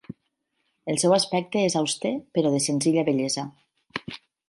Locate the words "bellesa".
3.11-3.49